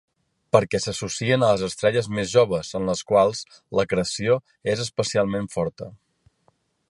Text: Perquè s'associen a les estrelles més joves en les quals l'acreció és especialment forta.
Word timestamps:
Perquè 0.55 0.79
s'associen 0.83 1.45
a 1.47 1.49
les 1.51 1.65
estrelles 1.67 2.09
més 2.19 2.31
joves 2.31 2.71
en 2.79 2.89
les 2.91 3.05
quals 3.11 3.43
l'acreció 3.81 4.39
és 4.75 4.83
especialment 4.87 5.51
forta. 5.59 5.93